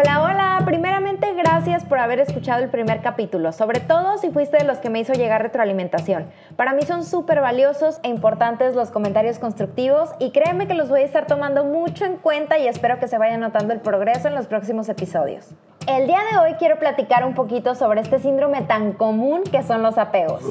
Hola, 0.00 0.22
hola. 0.22 0.62
Primeramente, 0.64 1.34
gracias 1.34 1.84
por 1.84 1.98
haber 1.98 2.20
escuchado 2.20 2.62
el 2.62 2.70
primer 2.70 3.00
capítulo, 3.00 3.50
sobre 3.50 3.80
todo 3.80 4.16
si 4.18 4.30
fuiste 4.30 4.58
de 4.58 4.64
los 4.64 4.78
que 4.78 4.90
me 4.90 5.00
hizo 5.00 5.12
llegar 5.12 5.42
retroalimentación. 5.42 6.30
Para 6.54 6.72
mí 6.72 6.82
son 6.82 7.04
súper 7.04 7.40
valiosos 7.40 7.98
e 8.04 8.08
importantes 8.08 8.76
los 8.76 8.92
comentarios 8.92 9.40
constructivos 9.40 10.10
y 10.20 10.30
créeme 10.30 10.68
que 10.68 10.74
los 10.74 10.88
voy 10.88 11.00
a 11.00 11.04
estar 11.04 11.26
tomando 11.26 11.64
mucho 11.64 12.04
en 12.04 12.16
cuenta 12.16 12.58
y 12.58 12.68
espero 12.68 13.00
que 13.00 13.08
se 13.08 13.18
vaya 13.18 13.38
notando 13.38 13.72
el 13.72 13.80
progreso 13.80 14.28
en 14.28 14.36
los 14.36 14.46
próximos 14.46 14.88
episodios. 14.88 15.48
El 15.88 16.06
día 16.06 16.20
de 16.30 16.38
hoy 16.38 16.54
quiero 16.60 16.78
platicar 16.78 17.24
un 17.24 17.34
poquito 17.34 17.74
sobre 17.74 18.00
este 18.00 18.20
síndrome 18.20 18.62
tan 18.62 18.92
común 18.92 19.42
que 19.50 19.64
son 19.64 19.82
los 19.82 19.98
apegos. 19.98 20.44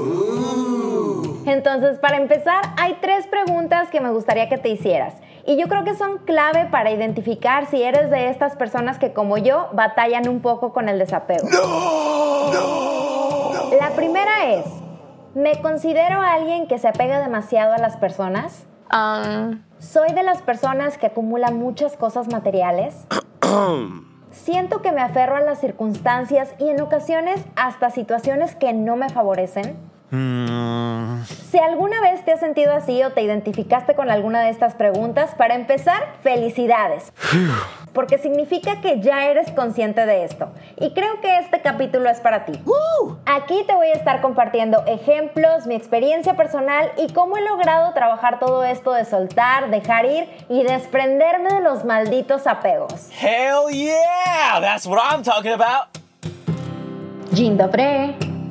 Entonces, 1.46 2.00
para 2.00 2.18
empezar, 2.18 2.62
hay 2.78 2.98
tres 3.00 3.26
preguntas 3.28 3.90
que 3.92 4.02
me 4.02 4.10
gustaría 4.10 4.50
que 4.50 4.58
te 4.58 4.68
hicieras. 4.68 5.14
Y 5.48 5.56
yo 5.56 5.70
creo 5.70 5.86
que 5.86 5.96
son 5.96 6.18
clave 6.18 6.66
para 6.66 6.92
identificar 6.92 7.68
si 7.68 7.82
eres 7.82 8.12
de 8.12 8.30
estas 8.30 8.58
personas 8.58 9.00
que 9.00 9.14
como 9.14 9.38
yo 9.38 9.70
batallan 9.72 10.28
un 10.28 10.42
poco 10.42 10.74
con 10.74 10.90
el 10.90 11.00
desapego. 11.00 11.48
La 13.80 13.92
primera 13.96 14.52
es, 14.52 14.66
¿me 15.36 15.62
considero 15.62 16.22
alguien 16.22 16.68
que 16.68 16.78
se 16.78 16.90
apega 16.90 17.22
demasiado 17.22 17.74
a 17.74 17.78
las 17.78 17.96
personas? 17.96 18.68
¿Soy 19.80 20.12
de 20.12 20.24
las 20.24 20.42
personas 20.42 20.98
que 20.98 21.06
acumulan 21.06 21.58
muchas 21.58 21.96
cosas 21.96 22.28
materiales? 22.28 23.08
Siento 24.32 24.82
que 24.82 24.92
me 24.92 25.00
aferro 25.00 25.38
a 25.38 25.42
las 25.42 25.62
circunstancias 25.62 26.54
y 26.60 26.68
en 26.68 26.82
ocasiones 26.82 27.42
hasta 27.56 27.90
situaciones 27.90 28.54
que 28.54 28.74
no 28.74 28.98
me 28.98 29.10
favorecen. 29.10 29.78
Mm. 30.10 31.24
Si 31.52 31.58
alguna 31.58 32.00
vez 32.02 32.24
te 32.24 32.32
has 32.32 32.40
sentido 32.40 32.74
así 32.74 33.04
o 33.04 33.12
te 33.12 33.22
identificaste 33.22 33.96
con 33.96 34.10
alguna 34.10 34.42
de 34.42 34.50
estas 34.50 34.76
preguntas, 34.76 35.32
para 35.36 35.56
empezar, 35.56 36.16
felicidades. 36.24 37.12
Porque 37.94 38.18
significa 38.18 38.80
que 38.82 39.02
ya 39.02 39.26
eres 39.26 39.52
consciente 39.52 40.06
de 40.06 40.24
esto. 40.24 40.50
Y 40.78 40.94
creo 40.94 41.20
que 41.20 41.40
este 41.40 41.62
capítulo 41.62 42.10
es 42.10 42.20
para 42.20 42.46
ti. 42.46 42.54
Aquí 43.26 43.64
te 43.66 43.74
voy 43.76 43.88
a 43.88 43.94
estar 43.94 44.22
compartiendo 44.22 44.84
ejemplos, 44.86 45.66
mi 45.66 45.76
experiencia 45.76 46.36
personal 46.36 46.92
y 46.98 47.12
cómo 47.12 47.38
he 47.38 47.42
logrado 47.42 47.94
trabajar 47.94 48.40
todo 48.40 48.64
esto 48.64 48.94
de 48.94 49.06
soltar, 49.06 49.70
dejar 49.70 50.06
ir 50.06 50.30
y 50.50 50.64
desprenderme 50.64 51.54
de 51.54 51.62
los 51.62 51.86
malditos 51.86 52.48
apegos. 52.48 53.10
Hell 53.20 53.70
yeah! 53.72 54.60
That's 54.62 54.86
what 54.86 55.00
I'm 55.00 55.24
talking 55.24 55.54
about. 55.54 55.88
Dzień 57.32 57.58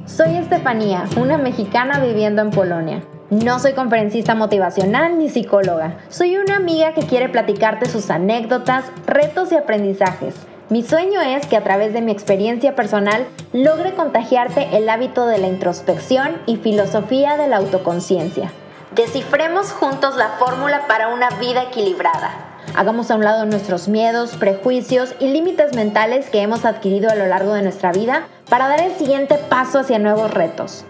soy 0.06 0.36
Estefanía, 0.36 1.04
una 1.16 1.36
mexicana 1.36 1.98
viviendo 1.98 2.40
en 2.40 2.50
Polonia. 2.50 3.02
No 3.28 3.58
soy 3.58 3.72
conferencista 3.72 4.36
motivacional 4.36 5.18
ni 5.18 5.28
psicóloga. 5.28 5.98
Soy 6.08 6.36
una 6.36 6.56
amiga 6.56 6.94
que 6.94 7.02
quiere 7.02 7.28
platicarte 7.28 7.86
sus 7.86 8.08
anécdotas, 8.10 8.84
retos 9.06 9.50
y 9.50 9.56
aprendizajes. 9.56 10.36
Mi 10.70 10.84
sueño 10.84 11.20
es 11.20 11.46
que 11.46 11.56
a 11.56 11.64
través 11.64 11.92
de 11.92 12.02
mi 12.02 12.12
experiencia 12.12 12.76
personal 12.76 13.26
logre 13.52 13.94
contagiarte 13.94 14.76
el 14.76 14.88
hábito 14.88 15.26
de 15.26 15.38
la 15.38 15.48
introspección 15.48 16.40
y 16.46 16.56
filosofía 16.56 17.36
de 17.36 17.48
la 17.48 17.56
autoconciencia. 17.56 18.52
Descifremos 18.94 19.72
juntos 19.72 20.16
la 20.16 20.28
fórmula 20.38 20.86
para 20.86 21.08
una 21.08 21.30
vida 21.40 21.64
equilibrada. 21.64 22.55
Hagamos 22.74 23.10
a 23.10 23.16
un 23.16 23.24
lado 23.24 23.46
nuestros 23.46 23.88
miedos, 23.88 24.36
prejuicios 24.36 25.14
y 25.20 25.28
límites 25.28 25.74
mentales 25.74 26.28
que 26.30 26.42
hemos 26.42 26.64
adquirido 26.64 27.10
a 27.10 27.14
lo 27.14 27.26
largo 27.26 27.54
de 27.54 27.62
nuestra 27.62 27.92
vida 27.92 28.26
para 28.48 28.68
dar 28.68 28.80
el 28.82 28.92
siguiente 28.92 29.36
paso 29.48 29.78
hacia 29.78 29.98
nuevos 29.98 30.32
retos. 30.32 30.84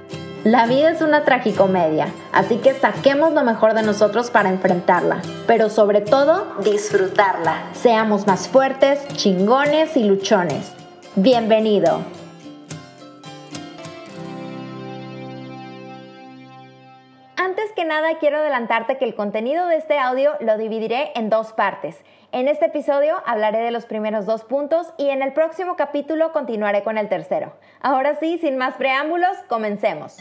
La 0.44 0.66
vida 0.66 0.90
es 0.90 1.00
una 1.02 1.24
tragicomedia, 1.24 2.08
así 2.32 2.58
que 2.58 2.72
saquemos 2.72 3.32
lo 3.32 3.42
mejor 3.42 3.74
de 3.74 3.82
nosotros 3.82 4.30
para 4.30 4.48
enfrentarla, 4.48 5.20
pero 5.46 5.70
sobre 5.70 6.00
todo 6.00 6.46
disfrutarla. 6.62 7.64
Seamos 7.72 8.28
más 8.28 8.46
fuertes, 8.46 9.00
chingones 9.16 9.96
y 9.96 10.04
luchones. 10.04 10.72
Bienvenido. 11.16 12.25
Nada 17.86 18.18
quiero 18.18 18.38
adelantarte 18.38 18.98
que 18.98 19.04
el 19.04 19.14
contenido 19.14 19.66
de 19.66 19.76
este 19.76 19.98
audio 19.98 20.32
lo 20.40 20.58
dividiré 20.58 21.12
en 21.14 21.30
dos 21.30 21.52
partes. 21.52 22.04
En 22.32 22.48
este 22.48 22.66
episodio 22.66 23.22
hablaré 23.24 23.60
de 23.60 23.70
los 23.70 23.86
primeros 23.86 24.26
dos 24.26 24.44
puntos 24.44 24.92
y 24.98 25.08
en 25.08 25.22
el 25.22 25.32
próximo 25.32 25.76
capítulo 25.76 26.32
continuaré 26.32 26.82
con 26.82 26.98
el 26.98 27.08
tercero. 27.08 27.52
Ahora 27.80 28.16
sí, 28.16 28.38
sin 28.38 28.58
más 28.58 28.74
preámbulos, 28.74 29.38
comencemos. 29.48 30.16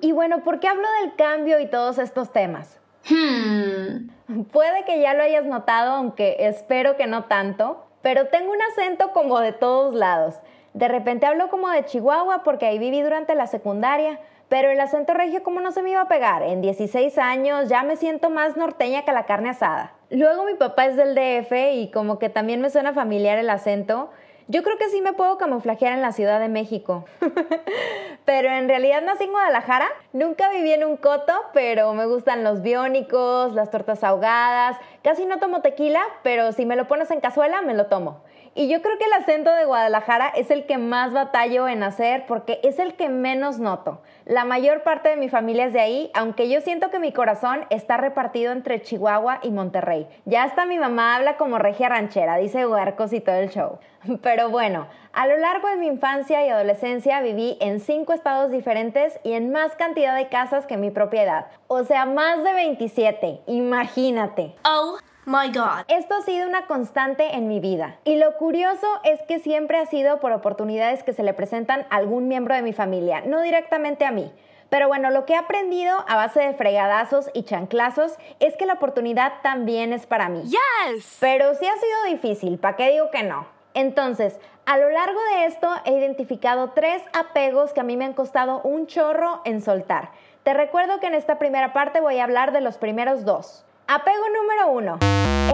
Y 0.00 0.12
bueno, 0.12 0.44
¿por 0.44 0.60
qué 0.60 0.68
hablo 0.68 0.86
del 1.00 1.14
cambio 1.16 1.58
y 1.60 1.66
todos 1.66 1.98
estos 1.98 2.30
temas? 2.32 2.78
Hmm. 3.08 4.44
Puede 4.52 4.84
que 4.84 5.00
ya 5.00 5.14
lo 5.14 5.22
hayas 5.22 5.46
notado, 5.46 5.92
aunque 5.92 6.36
espero 6.40 6.96
que 6.96 7.06
no 7.06 7.24
tanto, 7.24 7.84
pero 8.02 8.28
tengo 8.28 8.52
un 8.52 8.62
acento 8.62 9.12
como 9.12 9.40
de 9.40 9.52
todos 9.52 9.94
lados. 9.94 10.36
De 10.74 10.88
repente 10.88 11.24
hablo 11.24 11.48
como 11.48 11.68
de 11.68 11.84
Chihuahua 11.84 12.42
porque 12.42 12.66
ahí 12.66 12.78
viví 12.78 13.00
durante 13.00 13.34
la 13.34 13.46
secundaria, 13.46 14.18
pero 14.54 14.70
el 14.70 14.78
acento 14.78 15.14
regio, 15.14 15.42
¿cómo 15.42 15.60
no 15.60 15.72
se 15.72 15.82
me 15.82 15.90
iba 15.90 16.02
a 16.02 16.06
pegar? 16.06 16.44
En 16.44 16.60
16 16.60 17.18
años 17.18 17.68
ya 17.68 17.82
me 17.82 17.96
siento 17.96 18.30
más 18.30 18.56
norteña 18.56 19.04
que 19.04 19.10
la 19.10 19.26
carne 19.26 19.48
asada. 19.48 19.94
Luego 20.10 20.44
mi 20.44 20.54
papá 20.54 20.86
es 20.86 20.94
del 20.94 21.16
DF 21.16 21.50
y 21.72 21.90
como 21.92 22.20
que 22.20 22.28
también 22.28 22.60
me 22.60 22.70
suena 22.70 22.92
familiar 22.92 23.36
el 23.36 23.50
acento. 23.50 24.10
Yo 24.46 24.62
creo 24.62 24.78
que 24.78 24.90
sí 24.90 25.00
me 25.00 25.12
puedo 25.12 25.38
camuflajear 25.38 25.92
en 25.94 26.02
la 26.02 26.12
Ciudad 26.12 26.38
de 26.38 26.48
México. 26.48 27.04
pero 28.24 28.48
en 28.48 28.68
realidad 28.68 29.02
nací 29.02 29.24
en 29.24 29.32
Guadalajara. 29.32 29.88
Nunca 30.12 30.48
viví 30.50 30.72
en 30.72 30.84
un 30.84 30.98
coto, 30.98 31.32
pero 31.52 31.92
me 31.92 32.06
gustan 32.06 32.44
los 32.44 32.62
biónicos, 32.62 33.54
las 33.54 33.72
tortas 33.72 34.04
ahogadas. 34.04 34.76
Casi 35.02 35.26
no 35.26 35.40
tomo 35.40 35.62
tequila, 35.62 36.00
pero 36.22 36.52
si 36.52 36.64
me 36.64 36.76
lo 36.76 36.86
pones 36.86 37.10
en 37.10 37.18
cazuela, 37.18 37.60
me 37.62 37.74
lo 37.74 37.86
tomo. 37.86 38.20
Y 38.56 38.68
yo 38.68 38.80
creo 38.82 38.96
que 38.98 39.04
el 39.06 39.12
acento 39.12 39.52
de 39.52 39.64
Guadalajara 39.64 40.28
es 40.28 40.48
el 40.52 40.64
que 40.64 40.78
más 40.78 41.12
batallo 41.12 41.66
en 41.66 41.82
hacer 41.82 42.24
porque 42.26 42.60
es 42.62 42.78
el 42.78 42.94
que 42.94 43.08
menos 43.08 43.58
noto. 43.58 44.00
La 44.26 44.44
mayor 44.44 44.84
parte 44.84 45.08
de 45.08 45.16
mi 45.16 45.28
familia 45.28 45.66
es 45.66 45.72
de 45.72 45.80
ahí, 45.80 46.10
aunque 46.14 46.48
yo 46.48 46.60
siento 46.60 46.88
que 46.90 47.00
mi 47.00 47.12
corazón 47.12 47.66
está 47.70 47.96
repartido 47.96 48.52
entre 48.52 48.80
Chihuahua 48.80 49.40
y 49.42 49.50
Monterrey. 49.50 50.06
Ya 50.24 50.44
hasta 50.44 50.66
mi 50.66 50.78
mamá 50.78 51.16
habla 51.16 51.36
como 51.36 51.58
regia 51.58 51.88
ranchera, 51.88 52.36
dice 52.36 52.64
huercos 52.64 53.12
y 53.12 53.20
todo 53.20 53.34
el 53.34 53.50
show. 53.50 53.80
Pero 54.22 54.50
bueno, 54.50 54.86
a 55.12 55.26
lo 55.26 55.36
largo 55.36 55.68
de 55.68 55.76
mi 55.76 55.88
infancia 55.88 56.46
y 56.46 56.48
adolescencia 56.48 57.20
viví 57.22 57.58
en 57.60 57.80
cinco 57.80 58.12
estados 58.12 58.52
diferentes 58.52 59.18
y 59.24 59.32
en 59.32 59.50
más 59.50 59.74
cantidad 59.74 60.14
de 60.14 60.28
casas 60.28 60.64
que 60.66 60.76
mi 60.76 60.92
propia 60.92 61.24
edad. 61.24 61.46
O 61.66 61.82
sea, 61.82 62.06
más 62.06 62.44
de 62.44 62.52
27. 62.52 63.40
Imagínate. 63.46 64.54
Oh 64.64 64.96
My 65.26 65.48
God. 65.48 65.84
Esto 65.88 66.14
ha 66.16 66.22
sido 66.22 66.46
una 66.46 66.66
constante 66.66 67.34
en 67.34 67.48
mi 67.48 67.58
vida. 67.58 67.96
Y 68.04 68.16
lo 68.16 68.36
curioso 68.36 68.86
es 69.04 69.22
que 69.22 69.38
siempre 69.38 69.78
ha 69.78 69.86
sido 69.86 70.20
por 70.20 70.32
oportunidades 70.32 71.02
que 71.02 71.14
se 71.14 71.22
le 71.22 71.32
presentan 71.32 71.86
a 71.88 71.96
algún 71.96 72.28
miembro 72.28 72.54
de 72.54 72.60
mi 72.60 72.74
familia, 72.74 73.22
no 73.22 73.40
directamente 73.40 74.04
a 74.04 74.10
mí. 74.10 74.30
Pero 74.68 74.88
bueno, 74.88 75.10
lo 75.10 75.24
que 75.24 75.32
he 75.32 75.36
aprendido 75.36 76.04
a 76.08 76.16
base 76.16 76.40
de 76.40 76.52
fregadazos 76.52 77.30
y 77.32 77.44
chanclazos 77.44 78.18
es 78.38 78.56
que 78.56 78.66
la 78.66 78.74
oportunidad 78.74 79.34
también 79.42 79.94
es 79.94 80.04
para 80.04 80.28
mí. 80.28 80.42
Yes. 80.42 81.16
Pero 81.20 81.54
sí 81.54 81.66
ha 81.66 81.76
sido 81.76 82.04
difícil, 82.06 82.58
¿para 82.58 82.76
qué 82.76 82.90
digo 82.90 83.10
que 83.10 83.22
no? 83.22 83.46
Entonces, 83.72 84.38
a 84.66 84.76
lo 84.76 84.90
largo 84.90 85.18
de 85.32 85.46
esto 85.46 85.68
he 85.86 85.92
identificado 85.92 86.70
tres 86.70 87.02
apegos 87.12 87.72
que 87.72 87.80
a 87.80 87.84
mí 87.84 87.96
me 87.96 88.04
han 88.04 88.12
costado 88.12 88.60
un 88.62 88.86
chorro 88.86 89.40
en 89.44 89.62
soltar. 89.62 90.10
Te 90.42 90.52
recuerdo 90.52 91.00
que 91.00 91.06
en 91.06 91.14
esta 91.14 91.38
primera 91.38 91.72
parte 91.72 92.00
voy 92.00 92.18
a 92.18 92.24
hablar 92.24 92.52
de 92.52 92.60
los 92.60 92.76
primeros 92.76 93.24
dos. 93.24 93.64
Apego 93.86 94.24
número 94.34 94.68
uno, 94.68 94.98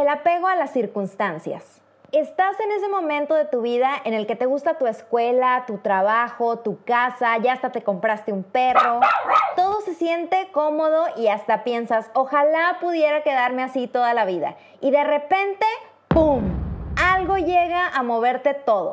el 0.00 0.08
apego 0.08 0.46
a 0.46 0.54
las 0.54 0.72
circunstancias. 0.72 1.82
Estás 2.12 2.60
en 2.60 2.70
ese 2.70 2.88
momento 2.88 3.34
de 3.34 3.44
tu 3.44 3.60
vida 3.60 3.90
en 4.04 4.14
el 4.14 4.28
que 4.28 4.36
te 4.36 4.46
gusta 4.46 4.78
tu 4.78 4.86
escuela, 4.86 5.64
tu 5.66 5.78
trabajo, 5.78 6.60
tu 6.60 6.80
casa, 6.84 7.36
ya 7.38 7.54
hasta 7.54 7.72
te 7.72 7.82
compraste 7.82 8.32
un 8.32 8.44
perro. 8.44 9.00
Todo 9.56 9.80
se 9.80 9.94
siente 9.94 10.48
cómodo 10.52 11.06
y 11.16 11.26
hasta 11.26 11.64
piensas, 11.64 12.08
ojalá 12.14 12.78
pudiera 12.80 13.24
quedarme 13.24 13.64
así 13.64 13.88
toda 13.88 14.14
la 14.14 14.24
vida. 14.24 14.56
Y 14.80 14.92
de 14.92 15.02
repente, 15.02 15.66
¡pum! 16.06 16.44
Algo 17.02 17.36
llega 17.36 17.88
a 17.88 18.04
moverte 18.04 18.54
todo. 18.54 18.92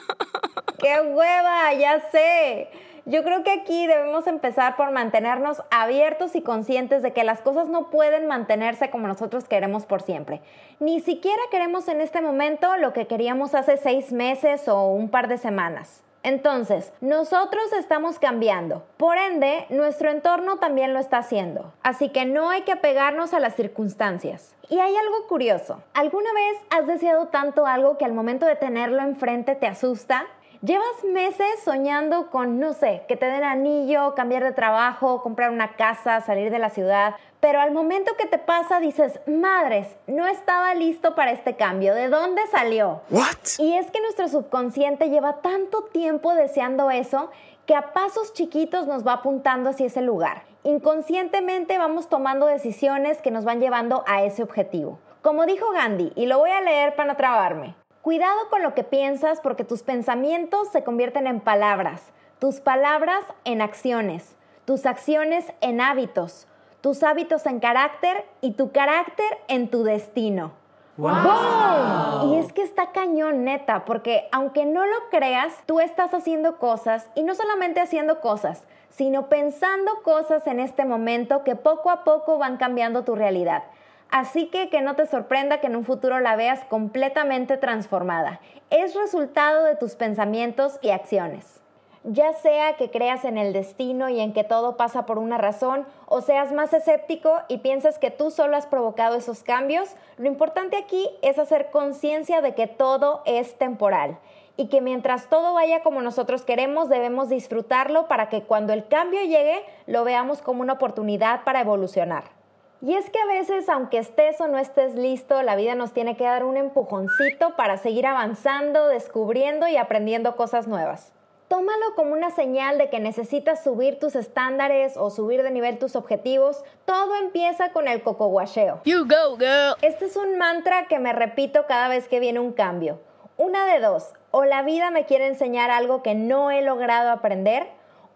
¡Qué 0.80 1.00
hueva! 1.00 1.72
Ya 1.74 2.00
sé. 2.10 2.70
Yo 3.08 3.24
creo 3.24 3.42
que 3.42 3.50
aquí 3.50 3.86
debemos 3.86 4.26
empezar 4.26 4.76
por 4.76 4.90
mantenernos 4.90 5.62
abiertos 5.70 6.36
y 6.36 6.42
conscientes 6.42 7.02
de 7.02 7.14
que 7.14 7.24
las 7.24 7.40
cosas 7.40 7.66
no 7.66 7.88
pueden 7.88 8.26
mantenerse 8.26 8.90
como 8.90 9.08
nosotros 9.08 9.46
queremos 9.46 9.86
por 9.86 10.02
siempre. 10.02 10.42
Ni 10.78 11.00
siquiera 11.00 11.40
queremos 11.50 11.88
en 11.88 12.02
este 12.02 12.20
momento 12.20 12.76
lo 12.76 12.92
que 12.92 13.06
queríamos 13.06 13.54
hace 13.54 13.78
seis 13.78 14.12
meses 14.12 14.68
o 14.68 14.88
un 14.88 15.08
par 15.08 15.28
de 15.28 15.38
semanas. 15.38 16.04
Entonces, 16.22 16.92
nosotros 17.00 17.72
estamos 17.78 18.18
cambiando, 18.18 18.84
por 18.98 19.16
ende, 19.16 19.64
nuestro 19.70 20.10
entorno 20.10 20.58
también 20.58 20.92
lo 20.92 20.98
está 20.98 21.16
haciendo. 21.16 21.72
Así 21.82 22.10
que 22.10 22.26
no 22.26 22.50
hay 22.50 22.62
que 22.62 22.72
apegarnos 22.72 23.32
a 23.32 23.40
las 23.40 23.54
circunstancias. 23.54 24.54
Y 24.68 24.80
hay 24.80 24.94
algo 24.94 25.26
curioso. 25.28 25.82
¿Alguna 25.94 26.30
vez 26.34 26.58
has 26.68 26.86
deseado 26.86 27.28
tanto 27.28 27.64
algo 27.64 27.96
que 27.96 28.04
al 28.04 28.12
momento 28.12 28.44
de 28.44 28.56
tenerlo 28.56 29.00
enfrente 29.00 29.54
te 29.54 29.66
asusta? 29.66 30.26
Llevas 30.60 31.04
meses 31.04 31.46
soñando 31.62 32.30
con, 32.30 32.58
no 32.58 32.72
sé, 32.72 33.04
que 33.06 33.16
te 33.16 33.26
den 33.26 33.44
anillo, 33.44 34.16
cambiar 34.16 34.42
de 34.42 34.50
trabajo, 34.50 35.22
comprar 35.22 35.52
una 35.52 35.76
casa, 35.76 36.20
salir 36.20 36.50
de 36.50 36.58
la 36.58 36.68
ciudad, 36.68 37.14
pero 37.38 37.60
al 37.60 37.70
momento 37.70 38.16
que 38.18 38.26
te 38.26 38.38
pasa 38.38 38.80
dices, 38.80 39.20
madres, 39.28 39.86
no 40.08 40.26
estaba 40.26 40.74
listo 40.74 41.14
para 41.14 41.30
este 41.30 41.54
cambio, 41.54 41.94
¿de 41.94 42.08
dónde 42.08 42.42
salió? 42.50 43.02
What? 43.08 43.36
Y 43.58 43.76
es 43.76 43.88
que 43.92 44.00
nuestro 44.00 44.26
subconsciente 44.26 45.10
lleva 45.10 45.42
tanto 45.42 45.84
tiempo 45.84 46.34
deseando 46.34 46.90
eso 46.90 47.30
que 47.64 47.76
a 47.76 47.92
pasos 47.92 48.32
chiquitos 48.32 48.88
nos 48.88 49.06
va 49.06 49.12
apuntando 49.12 49.70
hacia 49.70 49.86
ese 49.86 50.02
lugar. 50.02 50.42
Inconscientemente 50.64 51.78
vamos 51.78 52.08
tomando 52.08 52.46
decisiones 52.46 53.22
que 53.22 53.30
nos 53.30 53.44
van 53.44 53.60
llevando 53.60 54.02
a 54.08 54.24
ese 54.24 54.42
objetivo. 54.42 54.98
Como 55.22 55.46
dijo 55.46 55.70
Gandhi, 55.70 56.12
y 56.16 56.26
lo 56.26 56.38
voy 56.38 56.50
a 56.50 56.62
leer 56.62 56.96
para 56.96 57.12
no 57.12 57.16
trabarme, 57.16 57.76
Cuidado 58.02 58.48
con 58.48 58.62
lo 58.62 58.74
que 58.74 58.84
piensas 58.84 59.40
porque 59.40 59.64
tus 59.64 59.82
pensamientos 59.82 60.68
se 60.68 60.84
convierten 60.84 61.26
en 61.26 61.40
palabras, 61.40 62.02
tus 62.38 62.60
palabras 62.60 63.24
en 63.44 63.60
acciones, 63.60 64.36
tus 64.64 64.86
acciones 64.86 65.52
en 65.60 65.80
hábitos, 65.80 66.46
tus 66.80 67.02
hábitos 67.02 67.44
en 67.46 67.58
carácter 67.58 68.24
y 68.40 68.52
tu 68.52 68.70
carácter 68.70 69.26
en 69.48 69.68
tu 69.68 69.82
destino. 69.82 70.52
¡Wow! 70.96 72.32
Y 72.32 72.38
es 72.38 72.52
que 72.52 72.62
está 72.62 72.90
cañón, 72.90 73.44
neta, 73.44 73.84
porque 73.84 74.28
aunque 74.32 74.64
no 74.64 74.84
lo 74.84 74.96
creas, 75.10 75.54
tú 75.64 75.78
estás 75.78 76.12
haciendo 76.12 76.58
cosas 76.58 77.08
y 77.14 77.22
no 77.22 77.34
solamente 77.34 77.80
haciendo 77.80 78.20
cosas, 78.20 78.64
sino 78.90 79.28
pensando 79.28 80.02
cosas 80.02 80.46
en 80.46 80.60
este 80.60 80.84
momento 80.84 81.44
que 81.44 81.54
poco 81.54 81.90
a 81.90 82.02
poco 82.02 82.38
van 82.38 82.56
cambiando 82.56 83.04
tu 83.04 83.14
realidad. 83.14 83.62
Así 84.10 84.46
que 84.46 84.70
que 84.70 84.80
no 84.80 84.96
te 84.96 85.06
sorprenda 85.06 85.60
que 85.60 85.66
en 85.66 85.76
un 85.76 85.84
futuro 85.84 86.18
la 86.20 86.34
veas 86.34 86.64
completamente 86.64 87.58
transformada. 87.58 88.40
Es 88.70 88.94
resultado 88.94 89.64
de 89.64 89.76
tus 89.76 89.96
pensamientos 89.96 90.78
y 90.80 90.90
acciones. 90.90 91.60
Ya 92.04 92.32
sea 92.32 92.76
que 92.76 92.90
creas 92.90 93.24
en 93.24 93.36
el 93.36 93.52
destino 93.52 94.08
y 94.08 94.20
en 94.20 94.32
que 94.32 94.44
todo 94.44 94.78
pasa 94.78 95.04
por 95.04 95.18
una 95.18 95.36
razón, 95.36 95.84
o 96.06 96.22
seas 96.22 96.52
más 96.52 96.72
escéptico 96.72 97.40
y 97.48 97.58
piensas 97.58 97.98
que 97.98 98.10
tú 98.10 98.30
solo 98.30 98.56
has 98.56 98.66
provocado 98.66 99.16
esos 99.16 99.42
cambios, 99.42 99.94
lo 100.16 100.26
importante 100.26 100.76
aquí 100.78 101.10
es 101.20 101.38
hacer 101.38 101.70
conciencia 101.70 102.40
de 102.40 102.54
que 102.54 102.66
todo 102.66 103.22
es 103.26 103.58
temporal 103.58 104.16
y 104.56 104.68
que 104.68 104.80
mientras 104.80 105.28
todo 105.28 105.52
vaya 105.52 105.82
como 105.82 106.00
nosotros 106.00 106.42
queremos, 106.42 106.88
debemos 106.88 107.28
disfrutarlo 107.28 108.08
para 108.08 108.28
que 108.28 108.42
cuando 108.42 108.72
el 108.72 108.88
cambio 108.88 109.20
llegue 109.22 109.62
lo 109.86 110.04
veamos 110.04 110.40
como 110.40 110.62
una 110.62 110.74
oportunidad 110.74 111.44
para 111.44 111.60
evolucionar. 111.60 112.37
Y 112.80 112.94
es 112.94 113.10
que 113.10 113.18
a 113.18 113.26
veces, 113.26 113.68
aunque 113.68 113.98
estés 113.98 114.40
o 114.40 114.46
no 114.46 114.56
estés 114.56 114.94
listo, 114.94 115.42
la 115.42 115.56
vida 115.56 115.74
nos 115.74 115.92
tiene 115.92 116.16
que 116.16 116.24
dar 116.24 116.44
un 116.44 116.56
empujoncito 116.56 117.56
para 117.56 117.76
seguir 117.76 118.06
avanzando, 118.06 118.86
descubriendo 118.86 119.66
y 119.66 119.76
aprendiendo 119.76 120.36
cosas 120.36 120.68
nuevas. 120.68 121.12
Tómalo 121.48 121.94
como 121.96 122.12
una 122.12 122.30
señal 122.30 122.78
de 122.78 122.88
que 122.88 123.00
necesitas 123.00 123.64
subir 123.64 123.98
tus 123.98 124.14
estándares 124.14 124.96
o 124.96 125.10
subir 125.10 125.42
de 125.42 125.50
nivel 125.50 125.78
tus 125.78 125.96
objetivos. 125.96 126.62
Todo 126.84 127.16
empieza 127.16 127.72
con 127.72 127.88
el 127.88 128.02
cocoguacheo. 128.02 128.82
You 128.84 129.06
go, 129.06 129.36
girl. 129.38 129.74
Este 129.82 130.04
es 130.04 130.16
un 130.16 130.38
mantra 130.38 130.86
que 130.86 131.00
me 131.00 131.12
repito 131.12 131.66
cada 131.66 131.88
vez 131.88 132.06
que 132.06 132.20
viene 132.20 132.38
un 132.38 132.52
cambio. 132.52 133.00
Una 133.38 133.64
de 133.66 133.80
dos, 133.80 134.12
o 134.30 134.44
la 134.44 134.62
vida 134.62 134.90
me 134.90 135.04
quiere 135.04 135.26
enseñar 135.26 135.70
algo 135.70 136.02
que 136.02 136.14
no 136.14 136.50
he 136.50 136.60
logrado 136.60 137.10
aprender, 137.10 137.68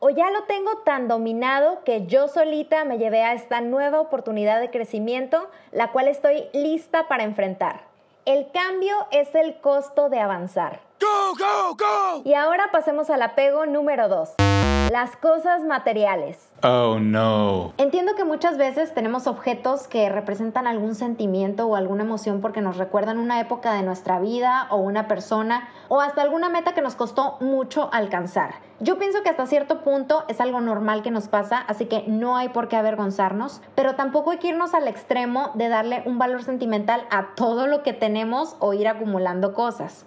o 0.05 0.11
ya 0.11 0.33
lo 0.33 0.43
tengo 0.43 0.79
tan 0.79 1.07
dominado 1.07 1.85
que 1.85 2.07
yo 2.07 2.27
solita 2.27 2.85
me 2.85 2.99
llevé 2.99 3.23
a 3.23 3.35
esta 3.35 3.61
nueva 3.61 4.01
oportunidad 4.01 4.59
de 4.61 4.69
crecimiento, 4.69 5.49
la 5.71 5.93
cual 5.93 6.09
estoy 6.09 6.49
lista 6.53 7.07
para 7.07 7.23
enfrentar. 7.23 7.83
El 8.25 8.51
cambio 8.51 8.97
es 9.13 9.33
el 9.37 9.61
costo 9.61 10.09
de 10.09 10.19
avanzar. 10.19 10.81
Go, 11.01 11.37
go, 11.39 11.77
go! 11.77 12.23
Y 12.25 12.35
ahora 12.35 12.71
pasemos 12.73 13.11
al 13.11 13.23
apego 13.23 13.65
número 13.65 14.09
2. 14.09 14.35
Las 14.93 15.17
cosas 15.17 15.65
materiales. 15.65 16.51
Oh 16.63 16.99
no. 17.01 17.73
Entiendo 17.79 18.15
que 18.15 18.25
muchas 18.25 18.59
veces 18.59 18.93
tenemos 18.93 19.27
objetos 19.27 19.89
que 19.89 20.11
representan 20.11 20.67
algún 20.67 20.95
sentimiento 20.95 21.67
o 21.67 21.77
alguna 21.77 22.05
emoción 22.05 22.43
porque 22.43 22.61
nos 22.61 22.77
recuerdan 22.77 23.17
una 23.17 23.41
época 23.41 23.73
de 23.73 23.83
nuestra 23.85 24.21
vida 24.21 24.67
o 24.69 24.77
una 24.77 25.09
persona 25.09 25.67
o 25.89 26.03
hasta 26.03 26.21
alguna 26.21 26.51
meta 26.51 26.75
que 26.75 26.83
nos 26.83 26.95
costó 26.95 27.39
mucho 27.41 27.89
alcanzar. 27.91 28.57
Yo 28.81 28.99
pienso 28.99 29.23
que 29.23 29.31
hasta 29.31 29.47
cierto 29.47 29.81
punto 29.81 30.27
es 30.29 30.43
algo 30.43 30.61
normal 30.61 31.03
que 31.03 31.11
nos 31.11 31.27
pasa, 31.27 31.57
así 31.69 31.87
que 31.87 32.05
no 32.07 32.37
hay 32.37 32.51
por 32.51 32.69
qué 32.69 32.77
avergonzarnos, 32.77 33.63
pero 33.75 33.95
tampoco 33.95 34.33
hay 34.33 34.39
que 34.41 34.49
irnos 34.49 34.75
al 34.75 34.89
extremo 34.89 35.53
de 35.55 35.71
darle 35.71 36.03
un 36.05 36.19
valor 36.19 36.43
sentimental 36.43 37.07
a 37.09 37.35
todo 37.35 37.67
lo 37.67 37.83
que 37.83 37.95
tenemos 37.95 38.57
o 38.59 38.75
ir 38.75 38.89
acumulando 38.89 39.55
cosas. 39.55 40.05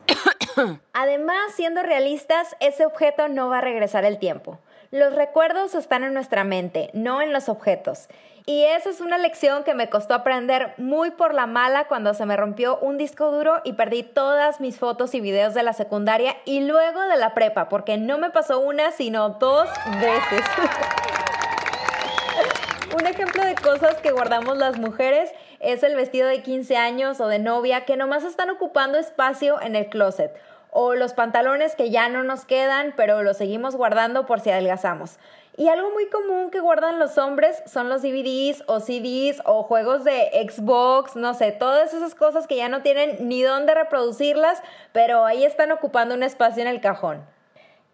Además, 0.93 1.53
siendo 1.55 1.81
realistas, 1.81 2.55
ese 2.59 2.85
objeto 2.85 3.27
no 3.29 3.49
va 3.49 3.57
a 3.57 3.61
regresar 3.61 4.05
el 4.05 4.19
tiempo. 4.19 4.59
Los 4.95 5.13
recuerdos 5.13 5.75
están 5.75 6.05
en 6.05 6.13
nuestra 6.13 6.45
mente, 6.45 6.89
no 6.93 7.21
en 7.21 7.33
los 7.33 7.49
objetos. 7.49 8.07
Y 8.45 8.63
esa 8.63 8.89
es 8.89 9.01
una 9.01 9.17
lección 9.17 9.65
que 9.65 9.73
me 9.73 9.89
costó 9.89 10.13
aprender 10.13 10.73
muy 10.77 11.11
por 11.11 11.33
la 11.33 11.47
mala 11.47 11.89
cuando 11.89 12.13
se 12.13 12.25
me 12.25 12.37
rompió 12.37 12.77
un 12.77 12.97
disco 12.97 13.29
duro 13.29 13.59
y 13.65 13.73
perdí 13.73 14.03
todas 14.03 14.61
mis 14.61 14.79
fotos 14.79 15.13
y 15.13 15.19
videos 15.19 15.53
de 15.53 15.63
la 15.63 15.73
secundaria 15.73 16.37
y 16.45 16.61
luego 16.61 17.01
de 17.09 17.17
la 17.17 17.33
prepa, 17.33 17.67
porque 17.67 17.97
no 17.97 18.17
me 18.19 18.29
pasó 18.29 18.61
una, 18.61 18.93
sino 18.93 19.31
dos 19.31 19.67
veces. 19.99 20.45
un 22.97 23.05
ejemplo 23.05 23.43
de 23.43 23.55
cosas 23.55 23.97
que 23.97 24.13
guardamos 24.13 24.57
las 24.57 24.77
mujeres 24.77 25.29
es 25.59 25.83
el 25.83 25.97
vestido 25.97 26.29
de 26.29 26.41
15 26.41 26.77
años 26.77 27.19
o 27.19 27.27
de 27.27 27.39
novia 27.39 27.83
que 27.83 27.97
nomás 27.97 28.23
están 28.23 28.49
ocupando 28.49 28.97
espacio 28.97 29.61
en 29.61 29.75
el 29.75 29.89
closet 29.89 30.33
o 30.77 30.93
los 30.93 31.13
pantalones 31.13 31.73
que 31.77 31.89
ya 31.89 32.09
no 32.09 32.23
nos 32.23 32.43
quedan, 32.43 32.93
pero 32.97 33.23
los 33.23 33.37
seguimos 33.37 33.77
guardando 33.77 34.25
por 34.25 34.41
si 34.41 34.49
adelgazamos. 34.49 35.19
Y 35.55 35.69
algo 35.69 35.89
muy 35.91 36.09
común 36.09 36.51
que 36.51 36.59
guardan 36.59 36.99
los 36.99 37.17
hombres 37.17 37.63
son 37.65 37.87
los 37.87 38.01
DVDs 38.01 38.61
o 38.67 38.81
CDs 38.81 39.41
o 39.45 39.63
juegos 39.63 40.03
de 40.03 40.29
Xbox, 40.49 41.15
no 41.15 41.33
sé, 41.33 41.53
todas 41.53 41.93
esas 41.93 42.13
cosas 42.13 42.45
que 42.45 42.57
ya 42.57 42.67
no 42.67 42.81
tienen 42.81 43.29
ni 43.29 43.41
dónde 43.41 43.73
reproducirlas, 43.73 44.61
pero 44.91 45.23
ahí 45.23 45.45
están 45.45 45.71
ocupando 45.71 46.13
un 46.13 46.23
espacio 46.23 46.61
en 46.61 46.67
el 46.67 46.81
cajón. 46.81 47.23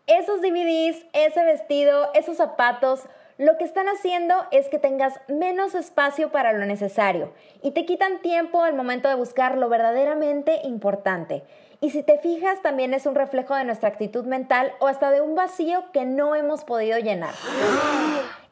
Esos 0.07 0.41
DVDs, 0.41 1.05
ese 1.13 1.45
vestido, 1.45 2.09
esos 2.15 2.37
zapatos, 2.37 3.01
lo 3.37 3.59
que 3.59 3.63
están 3.63 3.89
haciendo 3.89 4.33
es 4.49 4.69
que 4.69 4.79
tengas 4.79 5.19
menos 5.27 5.75
espacio 5.75 6.31
para 6.31 6.51
lo 6.51 6.65
necesario 6.65 7.31
y 7.61 7.71
te 7.71 7.85
quitan 7.85 8.23
tiempo 8.23 8.63
al 8.63 8.73
momento 8.73 9.07
de 9.07 9.15
buscar 9.15 9.57
lo 9.57 9.69
verdaderamente 9.69 10.61
importante. 10.63 11.43
Y 11.83 11.89
si 11.89 12.03
te 12.03 12.19
fijas, 12.19 12.61
también 12.61 12.93
es 12.93 13.07
un 13.07 13.15
reflejo 13.15 13.55
de 13.55 13.63
nuestra 13.63 13.89
actitud 13.89 14.23
mental 14.23 14.71
o 14.79 14.85
hasta 14.85 15.09
de 15.09 15.21
un 15.21 15.33
vacío 15.33 15.91
que 15.91 16.05
no 16.05 16.35
hemos 16.35 16.63
podido 16.63 16.99
llenar. 16.99 17.33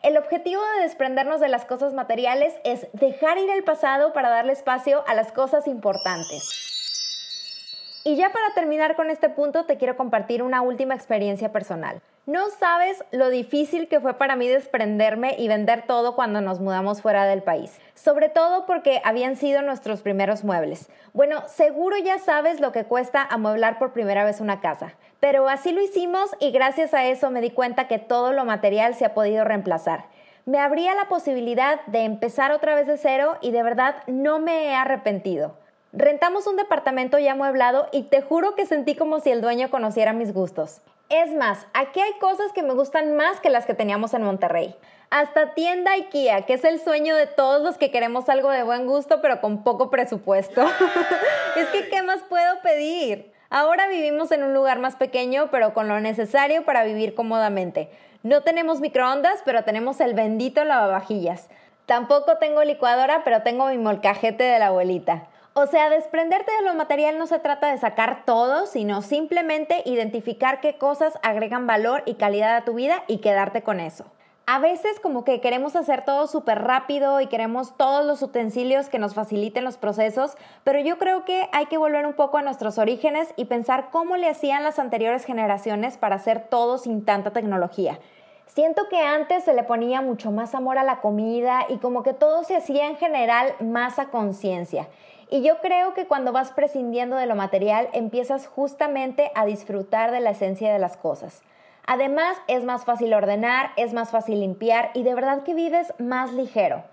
El 0.02 0.18
objetivo 0.18 0.60
de 0.76 0.84
desprendernos 0.84 1.40
de 1.40 1.48
las 1.48 1.66
cosas 1.66 1.94
materiales 1.94 2.56
es 2.64 2.88
dejar 2.94 3.38
ir 3.38 3.52
el 3.52 3.64
pasado 3.64 4.14
para 4.14 4.30
darle 4.30 4.54
espacio 4.54 5.04
a 5.08 5.14
las 5.14 5.32
cosas 5.32 5.68
importantes. 5.68 8.02
Y 8.04 8.16
ya 8.16 8.32
para 8.32 8.52
terminar 8.56 8.96
con 8.96 9.12
este 9.12 9.30
punto, 9.30 9.66
te 9.66 9.78
quiero 9.78 9.96
compartir 9.96 10.42
una 10.42 10.64
última 10.64 10.96
experiencia 10.96 11.52
personal. 11.52 12.02
No 12.30 12.52
sabes 12.52 13.04
lo 13.10 13.32
difícil 13.32 13.88
que 13.88 14.00
fue 14.00 14.14
para 14.14 14.36
mí 14.36 14.48
desprenderme 14.48 15.36
y 15.40 15.48
vender 15.48 15.88
todo 15.88 16.14
cuando 16.14 16.42
nos 16.42 16.60
mudamos 16.60 17.02
fuera 17.02 17.26
del 17.26 17.42
país, 17.42 17.80
sobre 17.96 18.30
todo 18.30 18.68
porque 18.68 19.02
habían 19.04 19.36
sido 19.36 19.64
nuestros 19.64 20.04
primeros 20.04 20.44
muebles. 20.44 20.92
Bueno, 21.14 21.42
seguro 21.48 21.98
ya 21.98 22.20
sabes 22.20 22.60
lo 22.60 22.72
que 22.72 22.86
cuesta 22.86 23.24
amueblar 23.24 23.80
por 23.80 23.94
primera 23.94 24.26
vez 24.26 24.42
una 24.42 24.62
casa, 24.62 24.94
pero 25.20 25.50
así 25.50 25.72
lo 25.72 25.82
hicimos 25.82 26.30
y 26.40 26.52
gracias 26.52 26.94
a 26.94 27.04
eso 27.06 27.32
me 27.32 27.42
di 27.42 27.50
cuenta 27.50 27.88
que 27.88 27.98
todo 27.98 28.32
lo 28.32 28.46
material 28.46 28.94
se 28.94 29.06
ha 29.06 29.16
podido 29.16 29.44
reemplazar. 29.44 30.06
Me 30.46 30.60
abría 30.60 30.94
la 30.94 31.08
posibilidad 31.08 31.84
de 31.88 32.02
empezar 32.02 32.52
otra 32.52 32.76
vez 32.76 32.86
de 32.86 32.98
cero 32.98 33.38
y 33.42 33.50
de 33.50 33.64
verdad 33.64 34.04
no 34.06 34.38
me 34.38 34.66
he 34.66 34.76
arrepentido. 34.76 35.56
Rentamos 35.94 36.46
un 36.46 36.58
departamento 36.58 37.18
ya 37.18 37.32
amueblado 37.32 37.88
y 37.92 38.04
te 38.04 38.22
juro 38.22 38.54
que 38.54 38.68
sentí 38.68 38.94
como 38.94 39.20
si 39.20 39.32
el 39.32 39.42
dueño 39.42 39.72
conociera 39.72 40.14
mis 40.14 40.32
gustos. 40.32 40.84
Es 41.10 41.34
más, 41.34 41.66
aquí 41.74 42.00
hay 42.00 42.14
cosas 42.20 42.54
que 42.54 42.62
me 42.62 42.76
gustan 42.76 43.16
más 43.16 43.40
que 43.40 43.50
las 43.50 43.66
que 43.66 43.74
teníamos 43.74 44.14
en 44.14 44.22
Monterrey. 44.22 44.76
Hasta 45.10 45.56
tienda 45.56 45.94
IKEA, 45.94 46.44
que 46.46 46.54
es 46.54 46.64
el 46.64 46.80
sueño 46.80 47.16
de 47.16 47.26
todos 47.26 47.64
los 47.64 47.80
que 47.80 47.90
queremos 47.90 48.30
algo 48.30 48.52
de 48.52 48.62
buen 48.62 48.86
gusto 48.86 49.20
pero 49.20 49.42
con 49.42 49.64
poco 49.64 49.90
presupuesto. 49.90 50.64
es 51.56 51.68
que, 51.70 51.90
¿qué 51.90 52.04
más 52.04 52.20
puedo 52.30 52.62
pedir? 52.62 53.34
Ahora 53.50 53.88
vivimos 53.88 54.32
en 54.32 54.44
un 54.44 54.54
lugar 54.54 54.78
más 54.78 54.98
pequeño 54.98 55.50
pero 55.50 55.74
con 55.74 55.88
lo 55.88 56.00
necesario 56.00 56.64
para 56.64 56.84
vivir 56.84 57.16
cómodamente. 57.16 57.90
No 58.22 58.44
tenemos 58.44 58.80
microondas, 58.80 59.42
pero 59.44 59.64
tenemos 59.64 60.02
el 60.02 60.14
bendito 60.14 60.64
lavavajillas. 60.64 61.50
Tampoco 61.88 62.38
tengo 62.38 62.64
licuadora, 62.64 63.24
pero 63.24 63.42
tengo 63.42 63.66
mi 63.66 63.80
molcajete 63.80 64.44
de 64.44 64.60
la 64.60 64.68
abuelita. 64.68 65.28
O 65.62 65.68
sea, 65.68 65.90
desprenderte 65.90 66.54
de 66.54 66.62
lo 66.62 66.74
material 66.74 67.18
no 67.18 67.28
se 67.28 67.38
trata 67.38 67.70
de 67.70 67.78
sacar 67.78 68.24
todo, 68.24 68.66
sino 68.66 69.02
simplemente 69.02 69.82
identificar 69.84 70.62
qué 70.62 70.78
cosas 70.78 71.20
agregan 71.22 71.68
valor 71.68 72.02
y 72.06 72.14
calidad 72.14 72.56
a 72.56 72.64
tu 72.64 72.76
vida 72.76 73.04
y 73.08 73.18
quedarte 73.18 73.62
con 73.62 73.82
eso. 73.82 74.06
a 74.46 74.58
veces 74.58 75.00
como 75.02 75.26
que 75.26 75.42
queremos 75.42 75.76
hacer 75.76 76.06
todo 76.06 76.26
súper 76.26 76.64
rápido 76.64 77.20
y 77.20 77.28
queremos 77.28 77.76
todos 77.78 78.06
los 78.06 78.22
utensilios 78.24 78.90
que 78.90 78.98
nos 79.00 79.14
faciliten 79.14 79.66
los 79.66 79.78
procesos, 79.78 80.38
pero 80.64 80.80
yo 80.80 80.98
creo 80.98 81.26
que 81.26 81.50
hay 81.52 81.66
que 81.66 81.78
volver 81.78 82.08
un 82.08 82.14
poco 82.14 82.38
a 82.38 82.42
nuestros 82.42 82.78
orígenes 82.78 83.32
y 83.36 83.46
pensar 83.46 83.90
cómo 83.92 84.16
le 84.16 84.30
hacían 84.30 84.64
las 84.64 84.80
anteriores 84.80 85.26
generaciones 85.26 85.98
para 85.98 86.16
hacer 86.16 86.48
todo 86.50 86.78
sin 86.78 87.04
tanta 87.04 87.32
tecnología. 87.32 88.00
Siento 88.48 88.88
que 88.90 89.00
antes 89.02 89.44
se 89.44 89.54
le 89.54 89.62
ponía 89.62 90.02
mucho 90.02 90.32
más 90.32 90.56
amor 90.56 90.80
a 90.80 90.84
la 90.84 91.02
comida 91.02 91.66
y 91.70 91.78
como 91.78 92.02
que 92.02 92.14
todo 92.14 92.44
se 92.44 92.56
hacía 92.56 92.88
en 92.88 92.96
general 92.96 93.54
más 93.60 94.00
a 94.00 94.10
conciencia. 94.10 94.88
Y 95.30 95.44
yo 95.44 95.60
creo 95.60 95.94
que 95.94 96.08
cuando 96.08 96.32
vas 96.32 96.52
prescindiendo 96.52 97.16
de 97.16 97.28
lo 97.28 97.36
material 97.36 97.90
empiezas 97.94 98.48
justamente 98.48 99.32
a 99.36 99.46
disfrutar 99.46 100.12
de 100.12 100.20
la 100.22 100.32
esencia 100.32 100.74
de 100.74 100.80
las 100.80 100.98
cosas. 100.98 101.44
Además, 101.86 102.38
es 102.48 102.64
más 102.64 102.84
fácil 102.86 103.14
ordenar, 103.14 103.72
es 103.76 103.94
más 103.94 104.10
fácil 104.10 104.40
limpiar 104.40 104.90
y 104.94 105.04
de 105.04 105.14
verdad 105.14 105.44
que 105.44 105.54
vives 105.54 105.94
más 106.00 106.34
ligero. 106.34 106.84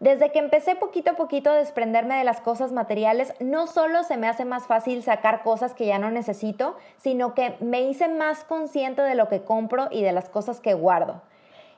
Desde 0.00 0.32
que 0.32 0.40
empecé 0.40 0.74
poquito 0.74 1.12
a 1.12 1.16
poquito 1.16 1.50
a 1.50 1.56
desprenderme 1.56 2.16
de 2.16 2.24
las 2.24 2.40
cosas 2.40 2.72
materiales, 2.72 3.32
no 3.38 3.68
solo 3.68 4.02
se 4.02 4.16
me 4.16 4.28
hace 4.28 4.44
más 4.44 4.66
fácil 4.66 5.02
sacar 5.02 5.42
cosas 5.42 5.72
que 5.72 5.86
ya 5.86 5.98
no 5.98 6.10
necesito, 6.10 6.76
sino 6.98 7.34
que 7.34 7.56
me 7.60 7.82
hice 7.82 8.08
más 8.08 8.44
consciente 8.44 9.02
de 9.02 9.14
lo 9.14 9.28
que 9.28 9.42
compro 9.42 9.88
y 9.90 10.02
de 10.02 10.12
las 10.12 10.28
cosas 10.28 10.60
que 10.60 10.74
guardo. 10.74 11.22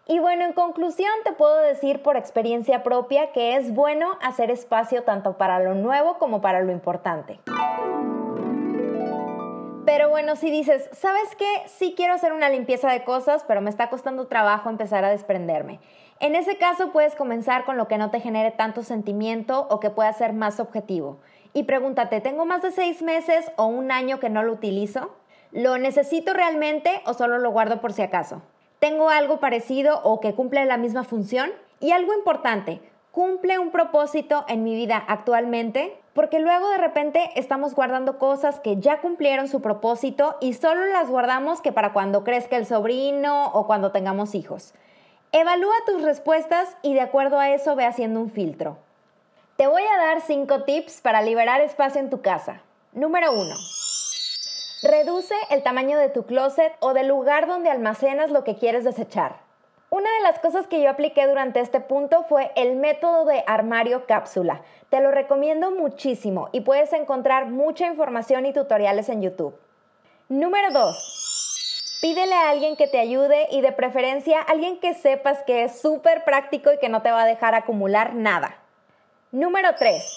Y 0.08 0.20
bueno, 0.20 0.44
en 0.44 0.52
conclusión 0.52 1.10
te 1.24 1.32
puedo 1.32 1.60
decir 1.60 2.00
por 2.00 2.16
experiencia 2.16 2.84
propia 2.84 3.32
que 3.32 3.56
es 3.56 3.74
bueno 3.74 4.16
hacer 4.22 4.52
espacio 4.52 5.02
tanto 5.02 5.36
para 5.36 5.58
lo 5.58 5.74
nuevo 5.74 6.18
como 6.18 6.40
para 6.40 6.60
lo 6.60 6.70
importante. 6.70 7.40
Pero 9.84 10.08
bueno, 10.08 10.36
si 10.36 10.52
dices, 10.52 10.88
¿sabes 10.92 11.34
qué? 11.36 11.62
Sí 11.66 11.94
quiero 11.96 12.14
hacer 12.14 12.32
una 12.32 12.48
limpieza 12.48 12.88
de 12.88 13.02
cosas, 13.02 13.44
pero 13.48 13.60
me 13.60 13.70
está 13.70 13.90
costando 13.90 14.28
trabajo 14.28 14.70
empezar 14.70 15.04
a 15.04 15.10
desprenderme. 15.10 15.80
En 16.20 16.36
ese 16.36 16.56
caso 16.56 16.92
puedes 16.92 17.16
comenzar 17.16 17.64
con 17.64 17.76
lo 17.76 17.88
que 17.88 17.98
no 17.98 18.10
te 18.12 18.20
genere 18.20 18.52
tanto 18.52 18.84
sentimiento 18.84 19.66
o 19.70 19.80
que 19.80 19.90
pueda 19.90 20.12
ser 20.12 20.32
más 20.32 20.60
objetivo. 20.60 21.18
Y 21.52 21.64
pregúntate, 21.64 22.20
¿tengo 22.20 22.46
más 22.46 22.62
de 22.62 22.70
seis 22.70 23.02
meses 23.02 23.50
o 23.56 23.66
un 23.66 23.90
año 23.90 24.20
que 24.20 24.30
no 24.30 24.44
lo 24.44 24.52
utilizo? 24.52 25.16
¿Lo 25.50 25.78
necesito 25.78 26.32
realmente 26.32 27.02
o 27.06 27.14
solo 27.14 27.38
lo 27.38 27.50
guardo 27.50 27.80
por 27.80 27.92
si 27.92 28.02
acaso? 28.02 28.42
¿Tengo 28.78 29.08
algo 29.10 29.40
parecido 29.40 30.00
o 30.02 30.20
que 30.20 30.34
cumple 30.34 30.64
la 30.64 30.76
misma 30.76 31.04
función? 31.04 31.50
Y 31.80 31.92
algo 31.92 32.14
importante, 32.14 32.80
¿cumple 33.12 33.58
un 33.58 33.70
propósito 33.70 34.44
en 34.48 34.64
mi 34.64 34.74
vida 34.74 35.02
actualmente? 35.06 35.98
porque 36.16 36.40
luego 36.40 36.70
de 36.70 36.78
repente 36.78 37.30
estamos 37.34 37.74
guardando 37.74 38.18
cosas 38.18 38.58
que 38.58 38.80
ya 38.80 39.02
cumplieron 39.02 39.48
su 39.48 39.60
propósito 39.60 40.36
y 40.40 40.54
solo 40.54 40.86
las 40.86 41.10
guardamos 41.10 41.60
que 41.60 41.72
para 41.72 41.92
cuando 41.92 42.24
crezca 42.24 42.56
el 42.56 42.64
sobrino 42.64 43.48
o 43.52 43.66
cuando 43.66 43.92
tengamos 43.92 44.34
hijos. 44.34 44.72
Evalúa 45.32 45.74
tus 45.84 46.00
respuestas 46.00 46.74
y 46.80 46.94
de 46.94 47.02
acuerdo 47.02 47.38
a 47.38 47.50
eso 47.50 47.76
ve 47.76 47.84
haciendo 47.84 48.18
un 48.18 48.30
filtro. 48.30 48.78
Te 49.58 49.66
voy 49.66 49.82
a 49.82 49.98
dar 49.98 50.22
5 50.22 50.64
tips 50.64 51.02
para 51.02 51.20
liberar 51.20 51.60
espacio 51.60 52.00
en 52.00 52.08
tu 52.08 52.22
casa. 52.22 52.62
Número 52.94 53.30
1. 53.32 53.85
Reduce 54.82 55.34
el 55.48 55.62
tamaño 55.62 55.96
de 55.96 56.10
tu 56.10 56.26
closet 56.26 56.74
o 56.80 56.92
del 56.92 57.08
lugar 57.08 57.46
donde 57.46 57.70
almacenas 57.70 58.30
lo 58.30 58.44
que 58.44 58.56
quieres 58.56 58.84
desechar. 58.84 59.36
Una 59.88 60.10
de 60.16 60.22
las 60.22 60.38
cosas 60.38 60.66
que 60.66 60.82
yo 60.82 60.90
apliqué 60.90 61.26
durante 61.26 61.60
este 61.60 61.80
punto 61.80 62.24
fue 62.28 62.50
el 62.56 62.76
método 62.76 63.24
de 63.24 63.42
armario 63.46 64.04
cápsula. 64.04 64.60
Te 64.90 65.00
lo 65.00 65.10
recomiendo 65.10 65.70
muchísimo 65.70 66.50
y 66.52 66.60
puedes 66.60 66.92
encontrar 66.92 67.46
mucha 67.46 67.86
información 67.86 68.44
y 68.44 68.52
tutoriales 68.52 69.08
en 69.08 69.22
YouTube. 69.22 69.58
Número 70.28 70.70
2. 70.70 71.98
Pídele 72.02 72.34
a 72.34 72.50
alguien 72.50 72.76
que 72.76 72.86
te 72.86 72.98
ayude 72.98 73.46
y 73.50 73.62
de 73.62 73.72
preferencia 73.72 74.42
alguien 74.42 74.78
que 74.78 74.92
sepas 74.92 75.42
que 75.44 75.64
es 75.64 75.80
súper 75.80 76.24
práctico 76.24 76.70
y 76.70 76.78
que 76.78 76.90
no 76.90 77.00
te 77.00 77.10
va 77.10 77.22
a 77.22 77.26
dejar 77.26 77.54
acumular 77.54 78.14
nada. 78.14 78.58
Número 79.32 79.74
3. 79.78 80.15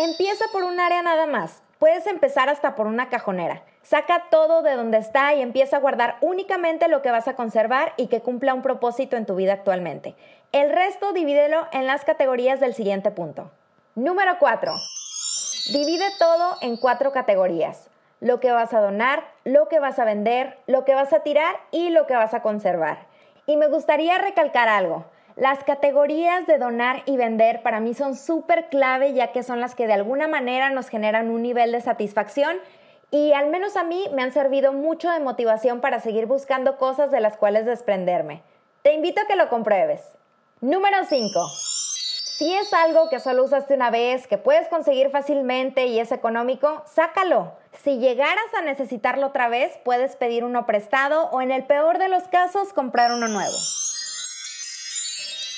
Empieza 0.00 0.44
por 0.52 0.62
un 0.62 0.78
área 0.78 1.02
nada 1.02 1.26
más. 1.26 1.60
Puedes 1.80 2.06
empezar 2.06 2.48
hasta 2.48 2.76
por 2.76 2.86
una 2.86 3.08
cajonera. 3.08 3.64
Saca 3.82 4.26
todo 4.30 4.62
de 4.62 4.76
donde 4.76 4.98
está 4.98 5.34
y 5.34 5.42
empieza 5.42 5.76
a 5.78 5.80
guardar 5.80 6.18
únicamente 6.20 6.86
lo 6.86 7.02
que 7.02 7.10
vas 7.10 7.26
a 7.26 7.34
conservar 7.34 7.94
y 7.96 8.06
que 8.06 8.20
cumpla 8.20 8.54
un 8.54 8.62
propósito 8.62 9.16
en 9.16 9.26
tu 9.26 9.34
vida 9.34 9.54
actualmente. 9.54 10.14
El 10.52 10.70
resto 10.70 11.12
divídelo 11.12 11.66
en 11.72 11.88
las 11.88 12.04
categorías 12.04 12.60
del 12.60 12.74
siguiente 12.74 13.10
punto. 13.10 13.50
Número 13.96 14.38
4. 14.38 14.72
Divide 15.72 16.06
todo 16.16 16.58
en 16.60 16.76
cuatro 16.76 17.10
categorías. 17.10 17.88
Lo 18.20 18.38
que 18.38 18.52
vas 18.52 18.72
a 18.74 18.80
donar, 18.80 19.24
lo 19.42 19.66
que 19.66 19.80
vas 19.80 19.98
a 19.98 20.04
vender, 20.04 20.58
lo 20.68 20.84
que 20.84 20.94
vas 20.94 21.12
a 21.12 21.24
tirar 21.24 21.56
y 21.72 21.90
lo 21.90 22.06
que 22.06 22.14
vas 22.14 22.34
a 22.34 22.42
conservar. 22.42 23.06
Y 23.46 23.56
me 23.56 23.66
gustaría 23.66 24.16
recalcar 24.18 24.68
algo. 24.68 25.06
Las 25.38 25.62
categorías 25.62 26.48
de 26.48 26.58
donar 26.58 27.02
y 27.06 27.16
vender 27.16 27.62
para 27.62 27.78
mí 27.78 27.94
son 27.94 28.16
súper 28.16 28.68
clave 28.70 29.12
ya 29.12 29.30
que 29.30 29.44
son 29.44 29.60
las 29.60 29.76
que 29.76 29.86
de 29.86 29.92
alguna 29.92 30.26
manera 30.26 30.70
nos 30.70 30.88
generan 30.88 31.30
un 31.30 31.42
nivel 31.42 31.70
de 31.70 31.80
satisfacción 31.80 32.56
y 33.12 33.30
al 33.30 33.46
menos 33.46 33.76
a 33.76 33.84
mí 33.84 34.04
me 34.12 34.22
han 34.22 34.32
servido 34.32 34.72
mucho 34.72 35.08
de 35.08 35.20
motivación 35.20 35.80
para 35.80 36.00
seguir 36.00 36.26
buscando 36.26 36.76
cosas 36.76 37.12
de 37.12 37.20
las 37.20 37.36
cuales 37.36 37.66
desprenderme. 37.66 38.42
Te 38.82 38.94
invito 38.94 39.20
a 39.20 39.26
que 39.28 39.36
lo 39.36 39.48
compruebes. 39.48 40.02
Número 40.60 41.04
5. 41.04 41.48
Si 41.48 42.52
es 42.52 42.74
algo 42.74 43.08
que 43.08 43.20
solo 43.20 43.44
usaste 43.44 43.74
una 43.74 43.90
vez, 43.90 44.26
que 44.26 44.38
puedes 44.38 44.66
conseguir 44.66 45.10
fácilmente 45.10 45.86
y 45.86 46.00
es 46.00 46.10
económico, 46.10 46.82
sácalo. 46.84 47.52
Si 47.84 47.98
llegaras 47.98 48.52
a 48.58 48.62
necesitarlo 48.62 49.28
otra 49.28 49.48
vez, 49.48 49.78
puedes 49.84 50.16
pedir 50.16 50.42
uno 50.42 50.66
prestado 50.66 51.28
o 51.30 51.40
en 51.40 51.52
el 51.52 51.62
peor 51.62 51.98
de 51.98 52.08
los 52.08 52.24
casos 52.24 52.72
comprar 52.72 53.12
uno 53.12 53.28
nuevo. 53.28 53.54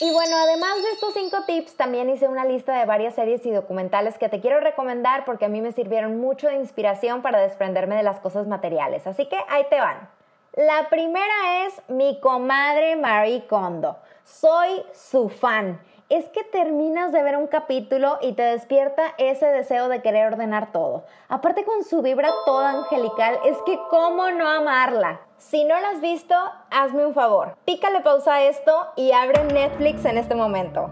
Y 0.03 0.11
bueno, 0.13 0.35
además 0.39 0.83
de 0.83 0.93
estos 0.93 1.13
cinco 1.13 1.45
tips, 1.47 1.77
también 1.77 2.09
hice 2.09 2.27
una 2.27 2.47
lista 2.47 2.79
de 2.79 2.87
varias 2.87 3.15
series 3.15 3.45
y 3.45 3.51
documentales 3.51 4.17
que 4.17 4.31
te 4.31 4.41
quiero 4.41 4.59
recomendar 4.59 5.27
porque 5.27 5.45
a 5.45 5.49
mí 5.49 5.61
me 5.61 5.73
sirvieron 5.73 6.19
mucho 6.19 6.47
de 6.47 6.55
inspiración 6.55 7.21
para 7.21 7.39
desprenderme 7.39 7.97
de 7.97 8.03
las 8.03 8.19
cosas 8.19 8.47
materiales. 8.47 9.07
Así 9.07 9.27
que 9.27 9.37
ahí 9.49 9.67
te 9.69 9.79
van. 9.79 10.09
La 10.55 10.89
primera 10.89 11.67
es 11.67 11.83
mi 11.89 12.19
comadre 12.19 12.97
Marie 12.97 13.47
Kondo. 13.47 13.99
Soy 14.25 14.83
su 14.95 15.29
fan 15.29 15.79
es 16.11 16.29
que 16.29 16.43
terminas 16.43 17.13
de 17.13 17.23
ver 17.23 17.37
un 17.37 17.47
capítulo 17.47 18.19
y 18.21 18.33
te 18.33 18.43
despierta 18.43 19.15
ese 19.17 19.47
deseo 19.47 19.89
de 19.89 20.03
querer 20.03 20.33
ordenar 20.33 20.73
todo. 20.73 21.05
Aparte 21.29 21.65
con 21.65 21.85
su 21.85 22.03
vibra 22.03 22.31
toda 22.45 22.71
angelical, 22.71 23.39
es 23.45 23.57
que 23.65 23.79
cómo 23.89 24.29
no 24.33 24.49
amarla. 24.49 25.21
Si 25.39 25.65
no 25.65 25.79
la 25.81 25.91
has 25.91 26.01
visto, 26.01 26.35
hazme 26.71 27.07
un 27.07 27.15
favor. 27.15 27.57
Pícale 27.65 28.01
pausa 28.01 28.35
a 28.35 28.43
esto 28.43 28.89
y 28.97 29.13
abre 29.13 29.45
Netflix 29.45 30.05
en 30.05 30.19
este 30.19 30.35
momento. 30.35 30.91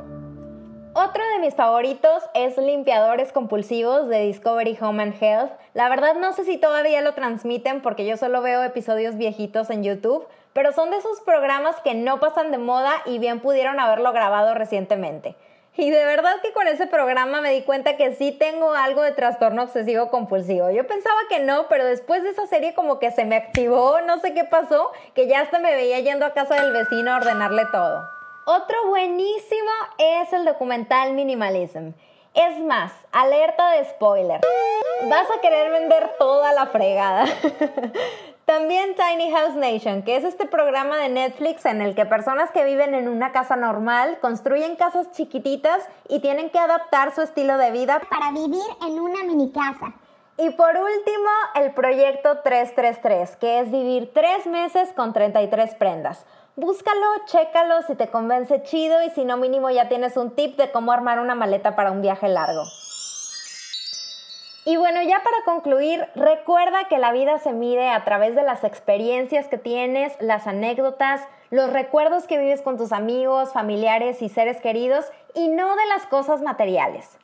Otro 0.94 1.22
de 1.34 1.38
mis 1.40 1.54
favoritos 1.54 2.22
es 2.34 2.56
Limpiadores 2.56 3.32
Compulsivos 3.32 4.08
de 4.08 4.22
Discovery 4.22 4.78
Home 4.80 5.02
and 5.02 5.22
Health. 5.22 5.52
La 5.74 5.88
verdad 5.88 6.14
no 6.14 6.32
sé 6.32 6.44
si 6.44 6.56
todavía 6.56 7.02
lo 7.02 7.14
transmiten 7.14 7.82
porque 7.82 8.06
yo 8.06 8.16
solo 8.16 8.40
veo 8.40 8.62
episodios 8.62 9.16
viejitos 9.16 9.70
en 9.70 9.84
YouTube, 9.84 10.26
pero 10.52 10.72
son 10.72 10.90
de 10.90 10.96
esos 10.96 11.20
programas 11.20 11.76
que 11.82 11.94
no 11.94 12.20
pasan 12.20 12.50
de 12.50 12.58
moda 12.58 12.92
y 13.06 13.18
bien 13.18 13.40
pudieron 13.40 13.80
haberlo 13.80 14.12
grabado 14.12 14.54
recientemente. 14.54 15.36
Y 15.76 15.90
de 15.90 16.04
verdad 16.04 16.40
que 16.42 16.52
con 16.52 16.66
ese 16.66 16.88
programa 16.88 17.40
me 17.40 17.52
di 17.52 17.62
cuenta 17.62 17.96
que 17.96 18.12
sí 18.16 18.32
tengo 18.32 18.72
algo 18.72 19.02
de 19.02 19.12
trastorno 19.12 19.62
obsesivo 19.62 20.10
compulsivo. 20.10 20.70
Yo 20.70 20.84
pensaba 20.88 21.20
que 21.28 21.38
no, 21.38 21.68
pero 21.68 21.84
después 21.84 22.24
de 22.24 22.30
esa 22.30 22.48
serie 22.48 22.74
como 22.74 22.98
que 22.98 23.12
se 23.12 23.24
me 23.24 23.36
activó, 23.36 24.00
no 24.00 24.18
sé 24.18 24.34
qué 24.34 24.42
pasó, 24.42 24.90
que 25.14 25.28
ya 25.28 25.40
hasta 25.40 25.60
me 25.60 25.72
veía 25.76 26.00
yendo 26.00 26.26
a 26.26 26.32
casa 26.32 26.56
del 26.56 26.72
vecino 26.72 27.12
a 27.12 27.18
ordenarle 27.18 27.64
todo. 27.70 28.10
Otro 28.44 28.88
buenísimo 28.88 29.70
es 29.98 30.32
el 30.32 30.44
documental 30.46 31.12
Minimalism. 31.12 31.92
Es 32.34 32.58
más, 32.58 32.92
alerta 33.12 33.70
de 33.72 33.84
spoiler. 33.84 34.40
Vas 35.04 35.28
a 35.30 35.40
querer 35.40 35.70
vender 35.70 36.10
toda 36.18 36.52
la 36.54 36.66
fregada. 36.66 37.26
También 38.48 38.94
Tiny 38.94 39.30
House 39.30 39.56
Nation, 39.56 40.00
que 40.00 40.16
es 40.16 40.24
este 40.24 40.46
programa 40.46 40.96
de 40.96 41.10
Netflix 41.10 41.66
en 41.66 41.82
el 41.82 41.94
que 41.94 42.06
personas 42.06 42.50
que 42.50 42.64
viven 42.64 42.94
en 42.94 43.06
una 43.06 43.30
casa 43.30 43.56
normal 43.56 44.20
construyen 44.22 44.74
casas 44.74 45.12
chiquititas 45.12 45.86
y 46.08 46.20
tienen 46.20 46.48
que 46.48 46.58
adaptar 46.58 47.14
su 47.14 47.20
estilo 47.20 47.58
de 47.58 47.72
vida 47.72 48.00
para 48.08 48.30
vivir 48.30 48.64
en 48.86 49.00
una 49.00 49.22
mini 49.24 49.52
casa. 49.52 49.92
Y 50.38 50.48
por 50.48 50.70
último, 50.70 51.28
el 51.56 51.74
proyecto 51.74 52.38
333, 52.42 53.36
que 53.36 53.60
es 53.60 53.70
vivir 53.70 54.12
tres 54.14 54.46
meses 54.46 54.94
con 54.96 55.12
33 55.12 55.74
prendas. 55.74 56.24
Búscalo, 56.56 57.06
chécalo 57.26 57.82
si 57.82 57.96
te 57.96 58.08
convence 58.08 58.62
chido 58.62 59.02
y 59.02 59.10
si 59.10 59.26
no 59.26 59.36
mínimo 59.36 59.68
ya 59.68 59.90
tienes 59.90 60.16
un 60.16 60.34
tip 60.34 60.56
de 60.56 60.72
cómo 60.72 60.92
armar 60.92 61.18
una 61.18 61.34
maleta 61.34 61.76
para 61.76 61.92
un 61.92 62.00
viaje 62.00 62.28
largo. 62.28 62.64
Y 64.68 64.76
bueno, 64.76 65.00
ya 65.00 65.22
para 65.22 65.38
concluir, 65.46 66.06
recuerda 66.14 66.88
que 66.90 66.98
la 66.98 67.10
vida 67.10 67.38
se 67.38 67.54
mide 67.54 67.88
a 67.88 68.04
través 68.04 68.34
de 68.34 68.42
las 68.42 68.64
experiencias 68.64 69.48
que 69.48 69.56
tienes, 69.56 70.12
las 70.20 70.46
anécdotas, 70.46 71.22
los 71.48 71.72
recuerdos 71.72 72.26
que 72.26 72.36
vives 72.36 72.60
con 72.60 72.76
tus 72.76 72.92
amigos, 72.92 73.54
familiares 73.54 74.20
y 74.20 74.28
seres 74.28 74.60
queridos 74.60 75.06
y 75.34 75.48
no 75.48 75.74
de 75.74 75.86
las 75.86 76.04
cosas 76.04 76.42
materiales. 76.42 77.16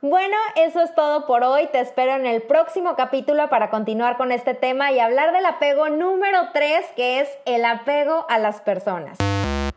Bueno, 0.00 0.36
eso 0.54 0.80
es 0.80 0.94
todo 0.94 1.26
por 1.26 1.42
hoy. 1.42 1.66
Te 1.72 1.80
espero 1.80 2.12
en 2.12 2.24
el 2.24 2.40
próximo 2.40 2.94
capítulo 2.94 3.48
para 3.48 3.68
continuar 3.68 4.16
con 4.16 4.30
este 4.30 4.54
tema 4.54 4.92
y 4.92 5.00
hablar 5.00 5.32
del 5.32 5.46
apego 5.46 5.88
número 5.88 6.50
3, 6.52 6.86
que 6.94 7.18
es 7.18 7.28
el 7.46 7.64
apego 7.64 8.26
a 8.28 8.38
las 8.38 8.60
personas. 8.60 9.18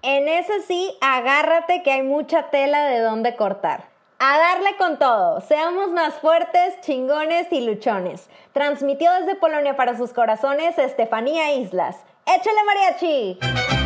En 0.03 0.27
ese 0.27 0.61
sí, 0.61 0.95
agárrate 1.01 1.81
que 1.81 1.91
hay 1.91 2.03
mucha 2.03 2.51
tela 2.51 2.85
de 2.85 2.99
dónde 2.99 3.35
cortar. 3.35 3.94
A 4.17 4.37
darle 4.37 4.77
con 4.77 4.97
todo, 4.97 5.41
seamos 5.41 5.91
más 5.91 6.13
fuertes, 6.15 6.79
chingones 6.79 7.51
y 7.51 7.59
luchones. 7.65 8.29
Transmitió 8.53 9.11
desde 9.11 9.35
Polonia 9.35 9.75
para 9.75 9.97
sus 9.97 10.13
corazones 10.13 10.77
Estefanía 10.77 11.53
Islas. 11.53 11.97
¡Échale 12.25 12.63
mariachi! 12.65 13.84